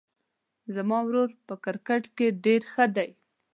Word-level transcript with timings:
زما 0.75 0.99
ورور 1.05 1.29
په 1.47 1.55
کرکټ 1.63 2.03
کې 2.15 2.27
ډېر 2.43 2.61
ښه 2.71 2.85
ده 2.95 3.05